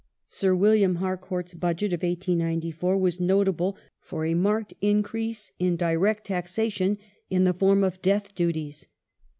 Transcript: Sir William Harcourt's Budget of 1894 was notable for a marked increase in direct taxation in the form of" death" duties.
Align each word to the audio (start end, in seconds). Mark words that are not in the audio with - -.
Sir 0.27 0.55
William 0.55 0.95
Harcourt's 0.95 1.53
Budget 1.53 1.93
of 1.93 2.01
1894 2.01 2.97
was 2.97 3.19
notable 3.19 3.77
for 3.99 4.25
a 4.25 4.33
marked 4.33 4.73
increase 4.81 5.51
in 5.59 5.75
direct 5.77 6.25
taxation 6.25 6.97
in 7.29 7.43
the 7.43 7.53
form 7.53 7.83
of" 7.83 8.01
death" 8.01 8.33
duties. 8.35 8.87